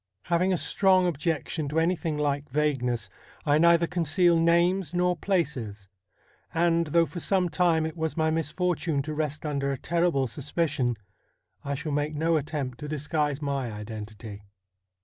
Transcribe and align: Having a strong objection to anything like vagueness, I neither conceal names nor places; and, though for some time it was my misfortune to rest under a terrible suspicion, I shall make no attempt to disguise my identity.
Having 0.23 0.51
a 0.51 0.57
strong 0.57 1.05
objection 1.05 1.69
to 1.69 1.79
anything 1.79 2.17
like 2.17 2.49
vagueness, 2.49 3.07
I 3.45 3.59
neither 3.59 3.85
conceal 3.85 4.35
names 4.39 4.95
nor 4.95 5.15
places; 5.15 5.89
and, 6.55 6.87
though 6.87 7.05
for 7.05 7.19
some 7.19 7.49
time 7.49 7.85
it 7.85 7.95
was 7.95 8.17
my 8.17 8.31
misfortune 8.31 9.03
to 9.03 9.13
rest 9.13 9.45
under 9.45 9.71
a 9.71 9.77
terrible 9.77 10.25
suspicion, 10.25 10.97
I 11.63 11.75
shall 11.75 11.91
make 11.91 12.15
no 12.15 12.35
attempt 12.35 12.79
to 12.79 12.87
disguise 12.87 13.43
my 13.43 13.71
identity. 13.71 14.41